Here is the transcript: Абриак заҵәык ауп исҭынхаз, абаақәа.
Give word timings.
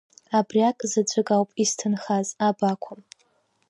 Абриак 0.37 0.77
заҵәык 0.91 1.29
ауп 1.35 1.49
исҭынхаз, 1.63 2.27
абаақәа. 2.47 2.93